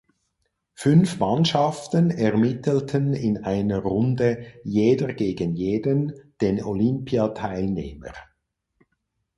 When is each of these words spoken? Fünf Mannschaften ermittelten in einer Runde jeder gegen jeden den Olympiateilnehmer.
Fünf 0.73 1.19
Mannschaften 1.19 2.09
ermittelten 2.09 3.13
in 3.13 3.43
einer 3.43 3.77
Runde 3.83 4.47
jeder 4.63 5.13
gegen 5.13 5.53
jeden 5.53 6.15
den 6.41 6.63
Olympiateilnehmer. 6.63 8.11